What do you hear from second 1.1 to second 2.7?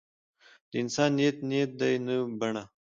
نیت نیت دی نه بڼه.